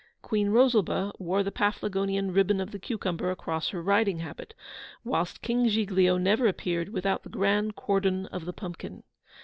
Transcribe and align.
Queen 0.23 0.49
Rosalba 0.49 1.11
wore 1.19 1.43
the 1.43 1.51
Paflagonian 1.51 2.33
Ribbon 2.33 2.59
of 2.59 2.71
the 2.71 2.79
Cucumber 2.79 3.29
across 3.29 3.69
her 3.69 3.83
riding 3.83 4.17
habit, 4.17 4.55
whilst 5.03 5.43
King 5.43 5.67
Giglio 5.69 6.17
never 6.17 6.47
appeared 6.47 6.89
without 6.89 7.21
the 7.21 7.29
grand 7.29 7.75
Cordon 7.75 8.25
of 8.25 8.45
the 8.45 8.53
Pumpkin. 8.53 9.03